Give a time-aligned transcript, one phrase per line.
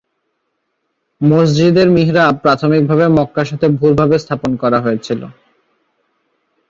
[1.21, 5.21] মসজিদের মিহরাব প্রাথমিকভাবে মক্কার সাথে ভুলভাবে স্থাপন করা হয়েছিল।